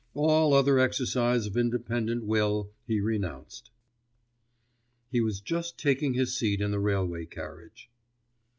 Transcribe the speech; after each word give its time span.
all 0.15 0.51
other 0.55 0.79
exercise 0.79 1.45
of 1.45 1.55
independent 1.55 2.23
will 2.25 2.71
he 2.87 2.99
renounced. 2.99 3.69
He 5.11 5.21
was 5.21 5.39
just 5.41 5.77
taking 5.77 6.15
his 6.15 6.35
seat 6.35 6.59
in 6.59 6.71
the 6.71 6.79
railway 6.79 7.27
carriage. 7.27 7.87